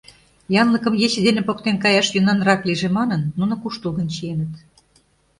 Янлыкым 0.61 0.93
ече 1.05 1.19
дене 1.27 1.41
поктен 1.47 1.75
каяш 1.83 2.07
йӧнанрак 2.13 2.61
лийже 2.67 2.89
манын, 2.97 3.21
нуно 3.39 3.53
куштылгын 3.61 4.07
чиеныт. 4.15 4.53